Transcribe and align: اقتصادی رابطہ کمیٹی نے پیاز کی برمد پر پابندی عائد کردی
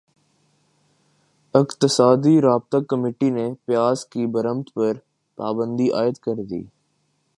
اقتصادی 1.53 2.35
رابطہ 2.41 2.77
کمیٹی 2.89 3.29
نے 3.29 3.47
پیاز 3.65 4.05
کی 4.05 4.25
برمد 4.27 4.73
پر 4.75 4.93
پابندی 5.37 5.89
عائد 5.91 6.17
کردی 6.17 6.63